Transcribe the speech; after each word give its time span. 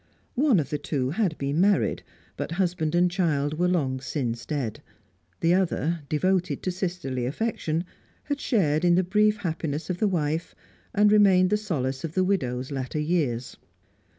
One 0.33 0.59
of 0.59 0.71
the 0.71 0.79
two 0.79 1.11
had 1.11 1.37
been 1.37 1.61
married, 1.61 2.01
but 2.35 2.53
husband 2.53 2.95
and 2.95 3.11
child 3.11 3.59
were 3.59 3.67
long 3.67 3.99
since 4.01 4.47
dead; 4.47 4.81
the 5.41 5.53
other, 5.53 5.99
devoted 6.09 6.63
to 6.63 6.71
sisterly 6.71 7.27
affection, 7.27 7.85
had 8.23 8.41
shared 8.41 8.83
in 8.83 8.95
the 8.95 9.03
brief 9.03 9.37
happiness 9.37 9.91
of 9.91 9.99
the 9.99 10.07
wife 10.07 10.55
and 10.95 11.11
remained 11.11 11.51
the 11.51 11.55
solace 11.57 12.03
of 12.03 12.15
the 12.15 12.23
widow's 12.23 12.71
latter 12.71 12.97
years. 12.97 13.57